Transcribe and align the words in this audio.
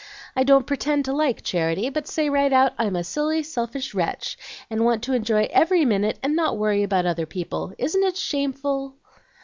I 0.35 0.41
don't 0.43 0.65
pretend 0.65 1.05
to 1.05 1.13
like 1.13 1.43
charity, 1.43 1.87
but 1.91 2.07
say 2.07 2.27
right 2.27 2.51
out 2.51 2.73
I'm 2.79 2.95
a 2.95 3.03
silly, 3.03 3.43
selfish 3.43 3.93
wretch, 3.93 4.35
and 4.67 4.83
want 4.83 5.03
to 5.03 5.13
enjoy 5.13 5.47
every 5.51 5.85
minute, 5.85 6.17
and 6.23 6.35
not 6.35 6.57
worry 6.57 6.81
about 6.81 7.05
other 7.05 7.27
people. 7.27 7.71
Isn't 7.77 8.01
it 8.03 8.17
shameful?" 8.17 8.95